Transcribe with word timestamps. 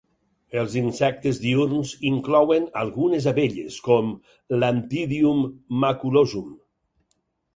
Els 0.59 0.75
insectes 0.79 1.39
diürns 1.43 1.91
inclouen 2.11 2.65
algunes 2.85 3.27
abelles, 3.31 3.77
com 3.89 4.09
l'"Anthidium 4.57 5.43
maculosum. 5.85 6.49